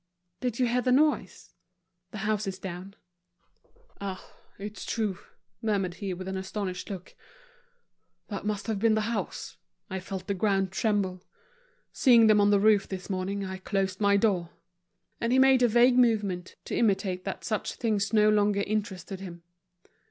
[0.39, 1.53] "Did you hear the noise?
[2.09, 2.95] The house is down."
[3.99, 4.27] "Ah!
[4.57, 5.19] it's true,"
[5.61, 7.13] murmured he, with an astonished look,
[8.27, 9.57] "that must have been the house.
[9.91, 11.21] I felt the ground tremble.
[11.93, 14.49] Seeing them on the roof this morning, I closed my door."
[15.19, 19.43] And he made a vague movement, to imitate that such things no longer interested him.